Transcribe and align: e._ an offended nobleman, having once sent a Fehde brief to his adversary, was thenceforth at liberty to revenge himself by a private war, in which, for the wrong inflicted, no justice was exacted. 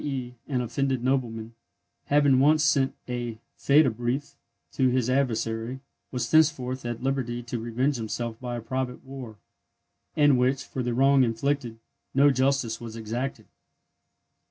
e._ 0.03 0.33
an 0.51 0.61
offended 0.61 1.03
nobleman, 1.03 1.53
having 2.05 2.39
once 2.39 2.63
sent 2.63 2.95
a 3.07 3.39
Fehde 3.55 3.95
brief 3.95 4.33
to 4.71 4.89
his 4.89 5.11
adversary, 5.11 5.79
was 6.11 6.31
thenceforth 6.31 6.83
at 6.87 7.03
liberty 7.03 7.43
to 7.43 7.59
revenge 7.59 7.97
himself 7.97 8.39
by 8.39 8.55
a 8.55 8.61
private 8.61 9.05
war, 9.05 9.37
in 10.15 10.37
which, 10.37 10.63
for 10.63 10.81
the 10.81 10.95
wrong 10.95 11.23
inflicted, 11.23 11.77
no 12.15 12.31
justice 12.31 12.81
was 12.81 12.95
exacted. 12.95 13.45